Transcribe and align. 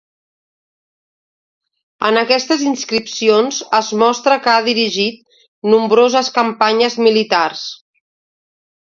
En 2.07 2.15
aquestes 2.21 2.63
inscripcions 2.69 3.59
es 3.79 3.89
mostra 4.03 4.37
que 4.45 4.51
ha 4.53 4.63
dirigit 4.69 5.19
nombroses 5.73 6.31
campanyes 6.39 6.97
militars. 7.09 7.67